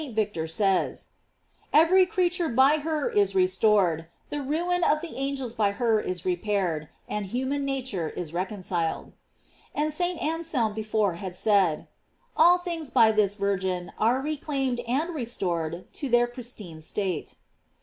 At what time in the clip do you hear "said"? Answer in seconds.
11.35-11.87